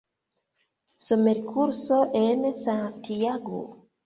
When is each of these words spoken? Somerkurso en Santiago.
Somerkurso 1.07 1.99
en 2.23 2.43
Santiago. 2.63 3.63